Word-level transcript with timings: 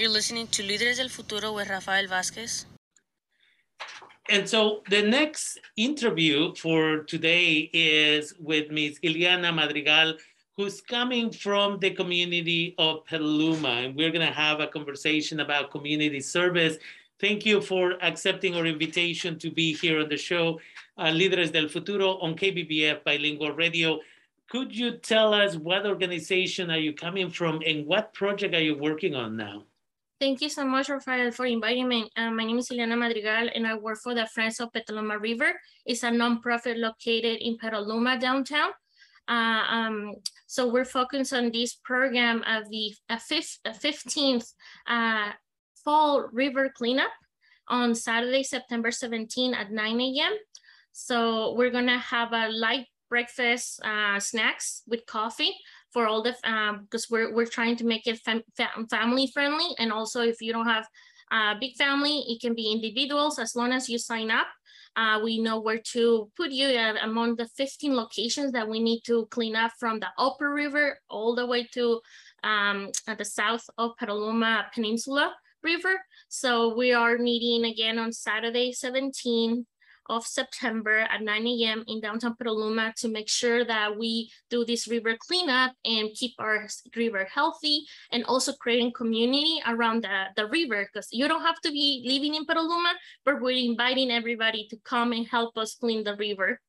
You're 0.00 0.08
listening 0.08 0.46
to 0.52 0.62
Líderes 0.62 0.96
del 0.96 1.10
Futuro 1.10 1.52
with 1.52 1.68
Rafael 1.68 2.06
Vázquez. 2.06 2.64
And 4.30 4.48
so 4.48 4.82
the 4.88 5.02
next 5.02 5.58
interview 5.76 6.54
for 6.54 7.00
today 7.00 7.68
is 7.74 8.32
with 8.40 8.70
Ms. 8.70 8.98
Ileana 9.04 9.54
Madrigal, 9.54 10.14
who's 10.56 10.80
coming 10.80 11.30
from 11.30 11.78
the 11.80 11.90
community 11.90 12.74
of 12.78 13.04
Petaluma. 13.04 13.82
And 13.82 13.94
we're 13.94 14.10
going 14.10 14.26
to 14.26 14.32
have 14.32 14.60
a 14.60 14.68
conversation 14.68 15.40
about 15.40 15.70
community 15.70 16.20
service. 16.20 16.78
Thank 17.20 17.44
you 17.44 17.60
for 17.60 18.02
accepting 18.02 18.56
our 18.56 18.64
invitation 18.64 19.38
to 19.38 19.50
be 19.50 19.74
here 19.74 20.00
on 20.00 20.08
the 20.08 20.16
show, 20.16 20.60
uh, 20.96 21.08
Líderes 21.08 21.52
del 21.52 21.68
Futuro 21.68 22.16
on 22.20 22.36
KBBF 22.36 23.04
Bilingual 23.04 23.52
Radio. 23.52 24.00
Could 24.48 24.74
you 24.74 24.96
tell 24.96 25.34
us 25.34 25.56
what 25.56 25.84
organization 25.84 26.70
are 26.70 26.78
you 26.78 26.94
coming 26.94 27.28
from 27.28 27.60
and 27.66 27.86
what 27.86 28.14
project 28.14 28.54
are 28.54 28.62
you 28.62 28.78
working 28.78 29.14
on 29.14 29.36
now? 29.36 29.64
Thank 30.20 30.42
you 30.42 30.50
so 30.50 30.66
much, 30.66 30.90
Rafael, 30.90 31.30
for 31.30 31.46
inviting 31.46 31.88
me. 31.88 32.10
Uh, 32.14 32.30
my 32.30 32.44
name 32.44 32.58
is 32.58 32.68
Ileana 32.68 32.98
Madrigal, 32.98 33.48
and 33.54 33.66
I 33.66 33.74
work 33.74 34.00
for 34.02 34.14
the 34.14 34.26
Friends 34.26 34.60
of 34.60 34.70
Petaluma 34.70 35.18
River. 35.18 35.58
It's 35.86 36.02
a 36.02 36.10
nonprofit 36.10 36.76
located 36.76 37.38
in 37.40 37.56
Petaluma 37.56 38.18
downtown. 38.18 38.68
Uh, 39.26 39.64
um, 39.66 40.14
so 40.46 40.68
we're 40.68 40.84
focused 40.84 41.32
on 41.32 41.50
this 41.50 41.74
program 41.74 42.44
of 42.46 42.68
the 42.68 42.94
uh, 43.08 43.16
fifth, 43.16 43.60
15th 43.66 44.44
uh, 44.86 45.30
Fall 45.82 46.28
River 46.32 46.70
Cleanup 46.76 47.12
on 47.68 47.94
Saturday, 47.94 48.42
September 48.42 48.90
17 48.90 49.54
at 49.54 49.72
9 49.72 50.00
a.m. 50.02 50.36
So 50.92 51.54
we're 51.54 51.70
gonna 51.70 51.98
have 51.98 52.34
a 52.34 52.50
light 52.50 52.88
breakfast 53.08 53.80
uh, 53.82 54.20
snacks 54.20 54.82
with 54.86 55.06
coffee 55.06 55.54
for 55.92 56.06
all 56.06 56.22
the 56.22 56.34
because 56.82 57.04
um, 57.04 57.10
we're 57.10 57.34
we're 57.34 57.46
trying 57.46 57.76
to 57.76 57.84
make 57.84 58.06
it 58.06 58.20
fam 58.20 58.42
family 58.88 59.30
friendly 59.32 59.68
and 59.78 59.92
also 59.92 60.22
if 60.22 60.40
you 60.40 60.52
don't 60.52 60.66
have 60.66 60.86
a 61.32 61.54
big 61.60 61.74
family 61.76 62.24
it 62.28 62.40
can 62.40 62.54
be 62.54 62.72
individuals 62.72 63.38
as 63.38 63.54
long 63.54 63.72
as 63.72 63.88
you 63.88 63.98
sign 63.98 64.30
up 64.30 64.46
uh, 64.96 65.20
we 65.22 65.40
know 65.40 65.60
where 65.60 65.80
to 65.92 66.30
put 66.36 66.50
you 66.50 66.66
uh, 66.66 66.94
among 67.02 67.36
the 67.36 67.48
15 67.56 67.94
locations 67.94 68.52
that 68.52 68.68
we 68.68 68.80
need 68.80 69.02
to 69.06 69.26
clean 69.30 69.54
up 69.54 69.72
from 69.78 70.00
the 70.00 70.08
upper 70.18 70.52
river 70.52 70.98
all 71.08 71.34
the 71.34 71.46
way 71.46 71.66
to 71.72 72.00
um, 72.42 72.90
the 73.16 73.24
south 73.24 73.64
of 73.78 73.92
Petaluma 73.98 74.66
Peninsula 74.74 75.32
River. 75.62 76.00
So 76.28 76.74
we 76.74 76.92
are 76.92 77.18
meeting 77.18 77.70
again 77.70 77.98
on 77.98 78.12
Saturday 78.12 78.72
17 78.72 79.64
of 80.10 80.26
September 80.26 80.98
at 80.98 81.22
9 81.22 81.46
a.m. 81.46 81.84
in 81.86 82.00
downtown 82.00 82.34
Petaluma 82.34 82.92
to 82.98 83.08
make 83.08 83.28
sure 83.28 83.64
that 83.64 83.96
we 83.96 84.30
do 84.50 84.64
this 84.64 84.88
river 84.88 85.16
cleanup 85.18 85.72
and 85.84 86.10
keep 86.14 86.32
our 86.38 86.66
river 86.96 87.26
healthy 87.32 87.86
and 88.12 88.24
also 88.24 88.52
creating 88.52 88.92
community 88.92 89.60
around 89.66 90.02
the, 90.02 90.24
the 90.36 90.46
river 90.46 90.88
because 90.92 91.08
you 91.12 91.28
don't 91.28 91.42
have 91.42 91.60
to 91.60 91.70
be 91.70 92.02
living 92.04 92.34
in 92.34 92.44
Petaluma, 92.44 92.94
but 93.24 93.40
we're 93.40 93.56
inviting 93.56 94.10
everybody 94.10 94.66
to 94.68 94.76
come 94.84 95.12
and 95.12 95.26
help 95.26 95.56
us 95.56 95.76
clean 95.76 96.02
the 96.04 96.16
river. 96.16 96.60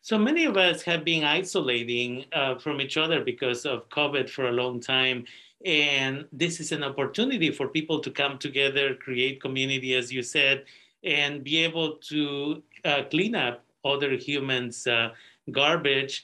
So 0.00 0.18
many 0.18 0.46
of 0.46 0.56
us 0.56 0.82
have 0.82 1.04
been 1.04 1.24
isolating 1.24 2.24
uh, 2.32 2.58
from 2.58 2.80
each 2.80 2.96
other 2.96 3.22
because 3.22 3.64
of 3.64 3.88
COVID 3.88 4.28
for 4.28 4.48
a 4.48 4.52
long 4.52 4.80
time. 4.80 5.24
And 5.64 6.26
this 6.32 6.58
is 6.58 6.72
an 6.72 6.82
opportunity 6.82 7.52
for 7.52 7.68
people 7.68 8.00
to 8.00 8.10
come 8.10 8.38
together, 8.38 8.96
create 8.96 9.40
community, 9.40 9.94
as 9.94 10.12
you 10.12 10.22
said, 10.22 10.64
and 11.04 11.44
be 11.44 11.58
able 11.58 11.96
to 11.96 12.62
uh, 12.84 13.02
clean 13.10 13.34
up 13.34 13.64
other 13.84 14.12
humans' 14.12 14.86
uh, 14.86 15.10
garbage 15.50 16.22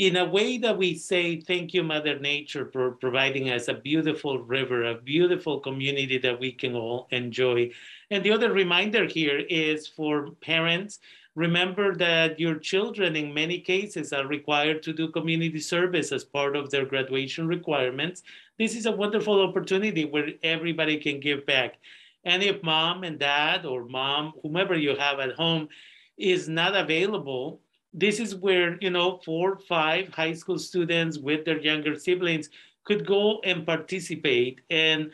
in 0.00 0.16
a 0.16 0.24
way 0.24 0.56
that 0.56 0.78
we 0.78 0.94
say, 0.94 1.38
thank 1.42 1.74
you, 1.74 1.82
Mother 1.84 2.18
Nature, 2.18 2.70
for 2.72 2.92
providing 2.92 3.50
us 3.50 3.68
a 3.68 3.74
beautiful 3.74 4.38
river, 4.38 4.84
a 4.84 4.94
beautiful 4.94 5.60
community 5.60 6.16
that 6.16 6.40
we 6.40 6.52
can 6.52 6.74
all 6.74 7.06
enjoy. 7.10 7.70
And 8.10 8.24
the 8.24 8.32
other 8.32 8.50
reminder 8.50 9.04
here 9.04 9.42
is 9.50 9.86
for 9.86 10.30
parents, 10.40 11.00
remember 11.34 11.94
that 11.96 12.40
your 12.40 12.54
children, 12.54 13.14
in 13.14 13.34
many 13.34 13.60
cases, 13.60 14.14
are 14.14 14.26
required 14.26 14.82
to 14.84 14.94
do 14.94 15.08
community 15.08 15.60
service 15.60 16.12
as 16.12 16.24
part 16.24 16.56
of 16.56 16.70
their 16.70 16.86
graduation 16.86 17.46
requirements. 17.46 18.22
This 18.58 18.74
is 18.74 18.86
a 18.86 18.92
wonderful 18.92 19.42
opportunity 19.42 20.06
where 20.06 20.30
everybody 20.42 20.96
can 20.96 21.20
give 21.20 21.44
back. 21.44 21.76
And 22.24 22.42
if 22.42 22.62
mom 22.62 23.04
and 23.04 23.18
dad 23.18 23.64
or 23.64 23.84
mom, 23.84 24.34
whomever 24.42 24.76
you 24.76 24.96
have 24.96 25.20
at 25.20 25.34
home, 25.34 25.68
is 26.18 26.48
not 26.48 26.76
available, 26.76 27.60
this 27.92 28.20
is 28.20 28.34
where, 28.34 28.76
you 28.80 28.90
know, 28.90 29.20
four, 29.24 29.56
five 29.56 30.08
high 30.08 30.34
school 30.34 30.58
students 30.58 31.18
with 31.18 31.44
their 31.44 31.58
younger 31.58 31.98
siblings 31.98 32.50
could 32.84 33.06
go 33.06 33.40
and 33.44 33.66
participate. 33.66 34.60
And 34.70 35.10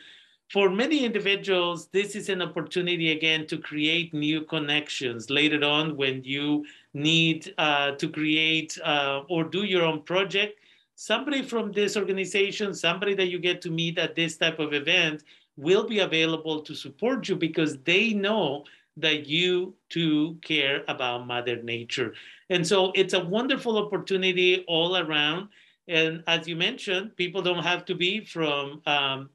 for 0.51 0.69
many 0.69 1.03
individuals, 1.03 1.87
this 1.87 2.15
is 2.15 2.29
an 2.29 2.41
opportunity 2.41 3.11
again 3.11 3.47
to 3.47 3.57
create 3.57 4.13
new 4.13 4.41
connections 4.41 5.29
later 5.29 5.63
on 5.65 5.97
when 5.97 6.23
you 6.23 6.65
need 6.93 7.53
uh, 7.57 7.91
to 7.91 8.09
create 8.09 8.77
uh, 8.83 9.23
or 9.29 9.43
do 9.43 9.63
your 9.63 9.83
own 9.83 10.03
project. 10.03 10.59
Somebody 10.95 11.43
from 11.43 11.71
this 11.71 11.97
organization, 11.97 12.73
somebody 12.73 13.13
that 13.15 13.27
you 13.27 13.39
get 13.39 13.61
to 13.61 13.69
meet 13.69 13.97
at 13.97 14.15
this 14.15 14.37
type 14.37 14.59
of 14.59 14.73
event 14.73 15.23
will 15.57 15.85
be 15.87 15.99
available 15.99 16.61
to 16.61 16.75
support 16.75 17.27
you 17.27 17.35
because 17.35 17.77
they 17.79 18.13
know 18.13 18.63
that 18.95 19.27
you 19.27 19.75
too 19.89 20.37
care 20.41 20.83
about 20.87 21.27
Mother 21.27 21.61
Nature. 21.61 22.13
And 22.49 22.65
so 22.65 22.91
it's 22.95 23.13
a 23.13 23.23
wonderful 23.23 23.77
opportunity 23.77 24.63
all 24.67 24.97
around. 24.97 25.49
And 25.87 26.23
as 26.27 26.47
you 26.47 26.55
mentioned, 26.55 27.15
people 27.15 27.41
don't 27.41 27.63
have 27.63 27.85
to 27.85 27.95
be 27.95 28.25
from 28.25 28.81
um, 28.85 29.29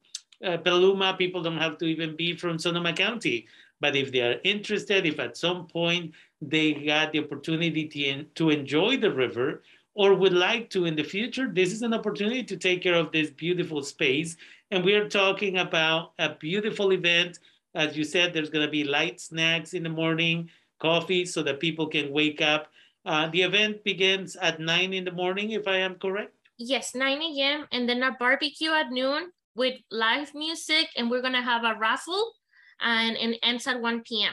uh, 0.45 0.57
people 0.59 1.43
don't 1.43 1.59
have 1.59 1.79
to 1.79 1.85
even 1.85 2.17
be 2.17 2.35
from 2.35 2.59
Sonoma 2.59 2.93
County. 2.93 3.47
But 3.81 3.97
if 3.97 4.13
they 4.13 4.21
are 4.21 4.41
interested, 4.45 5.07
if 5.07 5.21
at 5.21 5.37
some 5.37 5.67
point 5.67 6.13
they 6.41 6.73
got 6.73 7.13
the 7.13 7.21
opportunity 7.21 7.87
to, 7.89 8.25
to 8.25 8.51
enjoy 8.51 8.97
the 8.97 9.13
river 9.13 9.63
or 9.95 10.15
would 10.15 10.33
like 10.33 10.71
to 10.71 10.87
in 10.87 10.97
the 10.97 11.03
future, 11.03 11.51
this 11.53 11.73
is 11.73 11.83
an 11.83 11.95
opportunity 11.95 12.43
to 12.43 12.57
take 12.57 12.83
care 12.83 12.95
of 12.95 13.13
this 13.13 13.31
beautiful 13.31 13.83
space 13.83 14.37
and 14.73 14.83
we 14.83 14.95
are 14.95 15.07
talking 15.07 15.59
about 15.59 16.13
a 16.19 16.31
beautiful 16.35 16.95
event. 16.95 17.39
As 17.75 17.95
you 17.95 18.05
said, 18.05 18.33
there's 18.33 18.49
going 18.49 18.65
to 18.65 18.71
be 18.71 18.85
light 18.85 19.21
snacks 19.21 19.75
in 19.75 19.83
the 19.83 19.91
morning, 19.91 20.49
coffee, 20.81 21.27
so 21.27 21.43
that 21.43 21.61
people 21.61 21.87
can 21.87 22.11
wake 22.11 22.41
up. 22.41 22.69
Uh, 23.05 23.29
the 23.29 23.43
event 23.43 23.85
begins 23.85 24.35
at 24.37 24.61
9 24.61 24.95
in 24.95 25.05
the 25.05 25.13
morning, 25.13 25.51
if 25.51 25.69
I 25.69 25.77
am 25.77 25.97
correct. 25.97 26.33
Yes, 26.57 26.95
9 26.95 27.21
a.m. 27.21 27.67
And 27.71 27.87
then 27.87 28.03
a 28.03 28.17
barbecue 28.19 28.71
at 28.71 28.91
noon 28.91 29.31
with 29.55 29.75
live 29.91 30.35
music. 30.35 30.89
And 30.97 31.11
we're 31.11 31.21
going 31.21 31.35
to 31.35 31.43
have 31.43 31.65
a 31.65 31.79
raffle 31.79 32.33
and, 32.81 33.15
it 33.19 33.41
ends 33.43 33.67
at 33.67 33.79
1 33.79 34.05
p.m. 34.09 34.33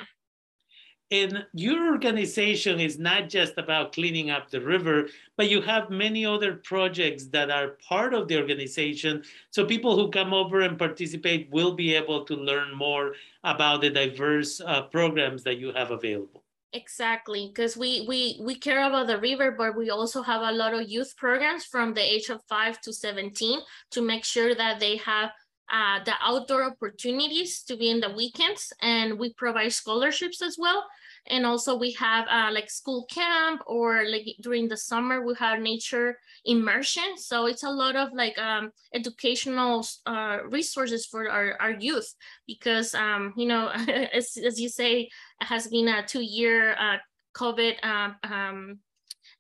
And 1.12 1.44
your 1.54 1.92
organization 1.92 2.80
is 2.80 3.00
not 3.00 3.30
just 3.30 3.54
about 3.58 3.94
cleaning 3.94 4.30
up 4.30 4.52
the 4.52 4.62
river, 4.62 5.08
but 5.38 5.50
you 5.50 5.60
have 5.62 5.90
many 5.90 6.24
other 6.24 6.54
projects 6.54 7.26
that 7.28 7.50
are 7.50 7.78
part 7.88 8.14
of 8.14 8.28
the 8.28 8.38
organization. 8.38 9.24
So 9.50 9.66
people 9.66 9.96
who 9.96 10.12
come 10.12 10.34
over 10.36 10.62
and 10.62 10.78
participate 10.78 11.50
will 11.52 11.74
be 11.74 11.96
able 11.96 12.26
to 12.26 12.36
learn 12.36 12.76
more 12.76 13.16
about 13.44 13.82
the 13.82 13.90
diverse 13.90 14.62
uh, 14.62 14.84
programs 14.84 15.44
that 15.44 15.58
you 15.58 15.72
have 15.72 15.90
available. 15.90 16.44
Exactly, 16.74 17.48
because 17.48 17.76
we, 17.76 18.06
we, 18.08 18.38
we 18.42 18.54
care 18.54 18.86
about 18.86 19.08
the 19.08 19.18
river, 19.18 19.50
but 19.58 19.76
we 19.76 19.90
also 19.90 20.22
have 20.22 20.44
a 20.44 20.52
lot 20.52 20.76
of 20.76 20.88
youth 20.88 21.18
programs 21.18 21.66
from 21.66 21.96
the 21.96 22.02
age 22.02 22.30
of 22.30 22.44
five 22.48 22.80
to 22.82 22.94
17 22.94 23.62
to 23.90 24.02
make 24.04 24.24
sure 24.24 24.54
that 24.54 24.80
they 24.80 24.98
have 24.98 25.32
uh, 25.72 26.04
the 26.04 26.14
outdoor 26.22 26.64
opportunities 26.64 27.64
to 27.64 27.78
be 27.78 27.90
in 27.90 28.00
the 28.00 28.10
weekends 28.10 28.74
and 28.82 29.20
we 29.20 29.34
provide 29.34 29.72
scholarships 29.74 30.42
as 30.42 30.58
well. 30.58 30.86
And 31.28 31.46
also 31.46 31.78
we 31.78 31.92
have 31.94 32.28
uh, 32.28 32.50
like 32.52 32.72
school 32.72 33.06
camp 33.12 33.62
or 33.68 34.06
like 34.08 34.26
during 34.42 34.68
the 34.68 34.78
summer 34.78 35.24
we 35.24 35.36
have 35.38 35.60
nature 35.60 36.18
immersion. 36.46 37.18
So 37.18 37.46
it's 37.46 37.64
a 37.64 37.70
lot 37.70 37.96
of 37.96 38.14
like 38.14 38.38
um, 38.40 38.72
educational 38.94 39.86
uh, 40.06 40.40
resources 40.50 41.06
for 41.06 41.30
our, 41.30 41.56
our 41.60 41.72
youth 41.72 42.16
because 42.48 42.96
um, 42.96 43.34
you 43.38 43.48
know 43.48 43.68
as, 44.14 44.38
as 44.38 44.60
you 44.60 44.70
say 44.70 45.02
it 45.42 45.46
has 45.46 45.68
been 45.68 45.88
a 45.88 46.06
two 46.06 46.24
year 46.24 46.74
uh, 46.74 46.98
covid 47.36 47.76
uh, 47.84 48.12
um, 48.24 48.80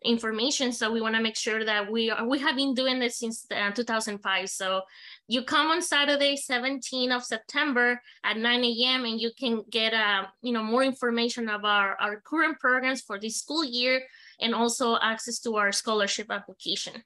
information 0.05 0.71
so 0.71 0.91
we 0.91 1.01
want 1.01 1.15
to 1.15 1.21
make 1.21 1.35
sure 1.35 1.65
that 1.65 1.91
we 1.91 2.09
are 2.09 2.25
we 2.25 2.39
have 2.39 2.55
been 2.55 2.73
doing 2.73 2.99
this 2.99 3.19
since 3.19 3.45
uh, 3.51 3.69
2005 3.71 4.49
so 4.49 4.81
you 5.29 5.43
come 5.43 5.67
on 5.67 5.79
Saturday, 5.79 6.35
17 6.35 7.11
of 7.11 7.23
September 7.23 8.01
at 8.23 8.35
9 8.35 8.63
a.m. 8.63 9.05
and 9.05 9.21
you 9.21 9.29
can 9.37 9.63
get 9.69 9.93
uh, 9.93 10.23
you 10.41 10.51
know 10.51 10.63
more 10.63 10.83
information 10.83 11.47
about 11.49 11.65
our, 11.65 11.97
our 11.99 12.21
current 12.21 12.59
programs 12.59 13.01
for 13.01 13.19
this 13.19 13.37
school 13.37 13.63
year 13.63 14.01
and 14.41 14.55
also 14.55 14.97
access 15.01 15.39
to 15.39 15.55
our 15.55 15.71
scholarship 15.71 16.31
application. 16.31 17.03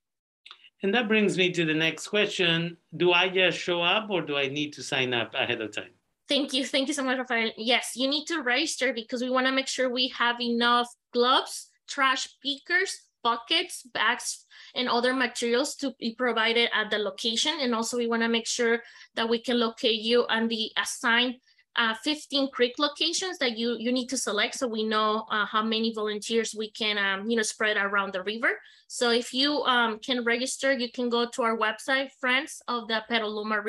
And 0.83 0.93
that 0.93 1.09
brings 1.09 1.37
me 1.37 1.51
to 1.51 1.65
the 1.65 1.73
next 1.73 2.07
question. 2.07 2.77
Do 2.95 3.11
I 3.11 3.27
just 3.27 3.57
show 3.57 3.81
up 3.81 4.09
or 4.09 4.21
do 4.21 4.37
I 4.37 4.47
need 4.47 4.71
to 4.73 4.83
sign 4.83 5.13
up 5.13 5.33
ahead 5.33 5.59
of 5.59 5.75
time? 5.75 5.91
Thank 6.29 6.53
you. 6.53 6.65
Thank 6.65 6.87
you 6.87 6.93
so 6.93 7.03
much, 7.03 7.17
Rafael. 7.17 7.51
Yes, 7.57 7.91
you 7.95 8.07
need 8.07 8.25
to 8.27 8.41
register 8.41 8.93
because 8.93 9.21
we 9.21 9.29
want 9.29 9.47
to 9.47 9.51
make 9.51 9.67
sure 9.67 9.89
we 9.89 10.07
have 10.17 10.39
enough 10.39 10.87
gloves, 11.11 11.69
trash 11.87 12.27
pickers, 12.43 13.01
buckets, 13.23 13.83
bags, 13.93 14.45
and 14.75 14.89
other 14.89 15.13
materials 15.13 15.75
to 15.75 15.93
be 15.99 16.13
provided 16.15 16.69
at 16.73 16.91
the 16.91 16.97
location. 16.97 17.53
And 17.61 17.73
also 17.73 17.97
we 17.97 18.07
wanna 18.07 18.29
make 18.29 18.47
sure 18.47 18.81
that 19.15 19.29
we 19.29 19.39
can 19.39 19.59
locate 19.59 20.01
you 20.01 20.25
on 20.27 20.47
the 20.47 20.71
assigned 20.77 21.35
uh, 21.75 21.93
15 22.03 22.51
creek 22.51 22.75
locations 22.77 23.39
that 23.39 23.57
you, 23.57 23.75
you 23.79 23.91
need 23.91 24.07
to 24.07 24.17
select 24.17 24.55
so 24.55 24.67
we 24.67 24.83
know 24.83 25.25
uh, 25.31 25.45
how 25.45 25.63
many 25.63 25.91
volunteers 25.93 26.53
we 26.55 26.69
can 26.69 26.97
um, 26.97 27.27
you 27.29 27.35
know, 27.35 27.41
spread 27.41 27.77
around 27.77 28.13
the 28.13 28.21
river. 28.23 28.59
So 28.87 29.09
if 29.09 29.33
you 29.33 29.63
um, 29.63 29.97
can 29.99 30.23
register, 30.23 30.71
you 30.71 30.91
can 30.91 31.09
go 31.09 31.27
to 31.27 31.41
our 31.41 31.57
website, 31.57 32.09
friends 32.19 32.61
of 32.67 32.87
the 32.87 33.01
Petaluma 33.09 33.63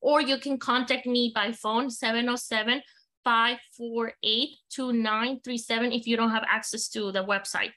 or 0.00 0.20
you 0.20 0.38
can 0.38 0.58
contact 0.58 1.06
me 1.06 1.32
by 1.34 1.52
phone, 1.52 1.88
707 1.88 2.82
548 3.24 4.48
2937 4.70 5.92
if 5.92 6.06
you 6.06 6.16
don't 6.16 6.30
have 6.30 6.44
access 6.48 6.88
to 6.88 7.12
the 7.12 7.24
website. 7.24 7.72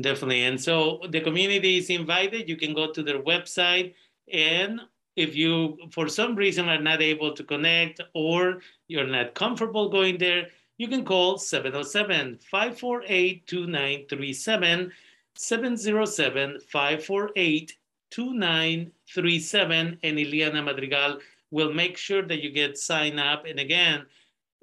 Definitely. 0.00 0.44
And 0.44 0.60
so 0.60 1.00
the 1.10 1.20
community 1.20 1.78
is 1.78 1.88
invited. 1.88 2.48
You 2.48 2.56
can 2.56 2.74
go 2.74 2.92
to 2.92 3.02
their 3.02 3.22
website 3.22 3.94
and 4.32 4.80
if 5.16 5.34
you, 5.34 5.78
for 5.90 6.08
some 6.08 6.36
reason, 6.36 6.68
are 6.68 6.80
not 6.80 7.00
able 7.00 7.32
to 7.32 7.42
connect 7.42 8.00
or 8.14 8.60
you're 8.86 9.06
not 9.06 9.34
comfortable 9.34 9.88
going 9.88 10.18
there, 10.18 10.48
you 10.76 10.88
can 10.88 11.04
call 11.06 11.38
707 11.38 12.38
548 12.50 13.46
2937, 13.46 14.92
707 15.34 16.60
548 16.68 17.76
2937, 18.10 19.98
and 20.02 20.18
Ileana 20.18 20.62
Madrigal 20.62 21.18
will 21.50 21.72
make 21.72 21.96
sure 21.96 22.22
that 22.22 22.42
you 22.42 22.50
get 22.50 22.76
signed 22.76 23.18
up. 23.18 23.46
And 23.46 23.58
again, 23.58 24.04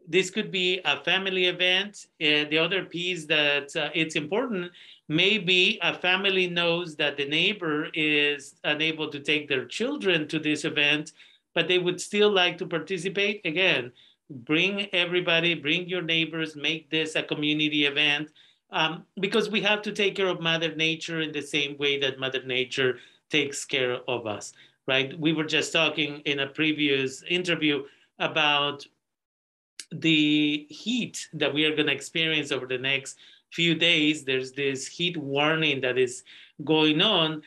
this 0.08 0.30
could 0.30 0.52
be 0.52 0.82
a 0.86 1.04
family 1.04 1.46
event. 1.46 2.08
The 2.20 2.58
other 2.58 2.86
piece 2.86 3.26
that 3.26 3.76
uh, 3.76 3.90
it's 3.94 4.16
important 4.16 4.72
maybe 5.10 5.80
a 5.82 5.94
family 5.94 6.48
knows 6.48 6.96
that 6.96 7.18
the 7.18 7.28
neighbor 7.28 7.90
is 7.94 8.56
unable 8.64 9.10
to 9.10 9.20
take 9.20 9.48
their 9.48 9.66
children 9.66 10.28
to 10.28 10.40
this 10.40 10.66
event, 10.66 11.12
but 11.54 11.68
they 11.68 11.78
would 11.78 12.00
still 12.00 12.32
like 12.32 12.58
to 12.58 12.66
participate. 12.66 13.42
Again, 13.46 13.92
bring 14.30 14.88
everybody, 14.94 15.56
bring 15.56 15.88
your 15.88 16.02
neighbors, 16.02 16.56
make 16.56 16.90
this 16.90 17.16
a 17.16 17.24
community 17.24 17.86
event. 17.86 18.30
Um, 18.72 19.06
because 19.20 19.50
we 19.50 19.62
have 19.62 19.84
to 19.84 19.92
take 19.92 20.16
care 20.16 20.28
of 20.28 20.42
Mother 20.42 20.74
Nature 20.74 21.22
in 21.22 21.32
the 21.32 21.42
same 21.42 21.78
way 21.78 22.00
that 22.00 22.20
Mother 22.20 22.42
Nature 22.44 22.98
takes 23.30 23.66
care 23.66 23.98
of 24.08 24.26
us, 24.26 24.54
right? 24.88 25.18
We 25.20 25.34
were 25.34 25.44
just 25.44 25.74
talking 25.74 26.22
in 26.26 26.40
a 26.40 26.48
previous 26.48 27.22
interview 27.24 27.84
about 28.18 28.84
the 30.02 30.66
heat 30.70 31.28
that 31.34 31.54
we 31.54 31.66
are 31.66 31.76
going 31.76 31.88
to 31.88 31.94
experience 31.94 32.52
over 32.52 32.66
the 32.66 32.78
next 32.78 33.18
few 33.52 33.76
days, 33.76 34.24
there's 34.24 34.52
this 34.52 34.88
heat 34.88 35.16
warning 35.18 35.82
that 35.82 35.98
is 35.98 36.24
going 36.64 37.02
on. 37.02 37.42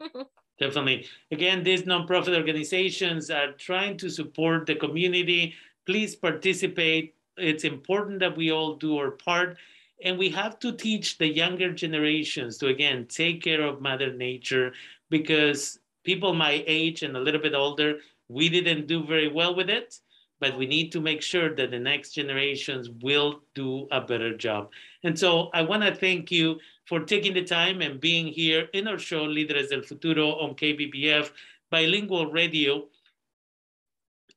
Definitely. 0.60 1.06
Again, 1.30 1.62
these 1.64 1.82
nonprofit 1.82 2.36
organizations 2.36 3.30
are 3.30 3.52
trying 3.52 3.96
to 3.96 4.10
support 4.10 4.66
the 4.66 4.74
community. 4.74 5.54
Please 5.86 6.14
participate. 6.14 7.14
It's 7.38 7.64
important 7.64 8.20
that 8.20 8.36
we 8.36 8.52
all 8.52 8.74
do 8.74 8.98
our 8.98 9.12
part. 9.12 9.56
And 10.04 10.18
we 10.18 10.28
have 10.30 10.58
to 10.60 10.72
teach 10.72 11.16
the 11.16 11.26
younger 11.26 11.72
generations 11.72 12.58
to, 12.58 12.68
again, 12.68 13.06
take 13.06 13.42
care 13.42 13.62
of 13.62 13.80
Mother 13.80 14.12
Nature 14.12 14.74
because 15.08 15.78
people 16.04 16.34
my 16.34 16.62
age 16.66 17.02
and 17.02 17.16
a 17.16 17.20
little 17.20 17.40
bit 17.40 17.54
older, 17.54 17.98
we 18.28 18.48
didn't 18.50 18.86
do 18.86 19.04
very 19.04 19.28
well 19.28 19.54
with 19.54 19.70
it. 19.70 19.98
But 20.40 20.56
we 20.56 20.66
need 20.66 20.90
to 20.92 21.02
make 21.02 21.20
sure 21.20 21.54
that 21.54 21.70
the 21.70 21.78
next 21.78 22.12
generations 22.12 22.88
will 23.02 23.42
do 23.54 23.86
a 23.90 24.00
better 24.00 24.34
job. 24.34 24.70
And 25.04 25.18
so 25.18 25.50
I 25.52 25.60
want 25.60 25.82
to 25.82 25.94
thank 25.94 26.30
you 26.30 26.58
for 26.90 26.98
taking 26.98 27.32
the 27.32 27.44
time 27.44 27.80
and 27.82 28.00
being 28.00 28.26
here 28.26 28.68
in 28.72 28.88
our 28.88 28.98
show, 28.98 29.24
Líderes 29.24 29.68
del 29.68 29.82
Futuro 29.82 30.32
on 30.40 30.56
KBBF 30.56 31.30
Bilingual 31.70 32.32
Radio. 32.32 32.88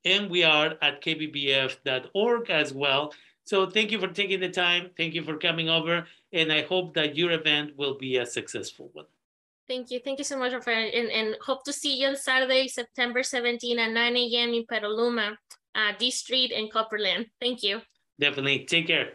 And 0.06 0.30
we 0.30 0.44
are 0.44 0.76
at 0.84 1.02
kbbf.org 1.02 2.50
as 2.52 2.72
well. 2.72 3.12
So 3.44 3.68
thank 3.68 3.92
you 3.92 4.00
for 4.00 4.08
taking 4.08 4.40
the 4.40 4.50
time. 4.50 4.92
Thank 4.96 5.16
you 5.16 5.24
for 5.24 5.38
coming 5.38 5.68
over. 5.68 6.06
And 6.32 6.52
I 6.52 6.62
hope 6.62 6.94
that 6.94 7.18
your 7.18 7.32
event 7.32 7.76
will 7.76 7.98
be 7.98 8.18
a 8.18 8.26
successful 8.26 8.92
one. 8.94 9.06
Thank 9.68 9.90
you. 9.90 10.00
Thank 10.00 10.20
you 10.20 10.26
so 10.26 10.38
much, 10.38 10.54
Rafael. 10.54 10.92
And, 10.94 11.10
and 11.10 11.36
hope 11.42 11.64
to 11.64 11.74
see 11.74 12.00
you 12.00 12.10
on 12.10 12.16
Saturday, 12.16 12.68
September 12.68 13.24
17 13.24 13.80
at 13.80 13.92
9 13.92 14.16
a.m. 14.16 14.54
in 14.54 14.66
Petaluma, 14.68 15.40
uh, 15.74 15.94
D 15.98 16.12
Street 16.12 16.52
and 16.52 16.72
Copeland. 16.72 17.32
Thank 17.42 17.64
you. 17.64 17.82
Definitely. 18.20 18.66
Take 18.66 18.86
care. 18.88 19.14